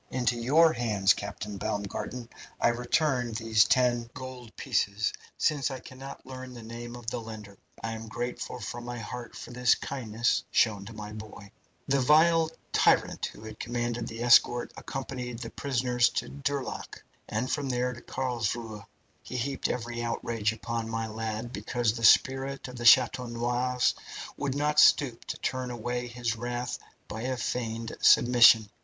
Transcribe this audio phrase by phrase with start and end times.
[0.09, 2.27] Into your hands, Captain Baumgarten,
[2.59, 7.59] I return these ten gold pieces, since I cannot learn the name of the lender.
[7.83, 11.51] I am grateful from my heart for this kindness shown to my boy.
[11.87, 17.93] "The vile tyrant who commanded the escort accompanied the prisoners to Durlack, and from there
[17.93, 18.83] to Carlsruhe.
[19.21, 23.93] He heaped every outrage upon my lad, because the spirit of the Chateau Noirs
[24.35, 28.67] would not stoop to turn away his wrath by a feigned submission.